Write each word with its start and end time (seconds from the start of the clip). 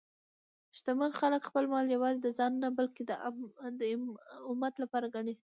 شتمن 0.77 1.11
خلک 1.19 1.41
خپل 1.49 1.65
مال 1.73 1.85
یوازې 1.95 2.19
د 2.21 2.27
ځان 2.37 2.53
نه، 2.63 2.69
بلکې 2.77 3.01
د 3.09 3.11
امت 4.51 4.73
لپاره 4.83 5.07
ګڼي. 5.15 5.35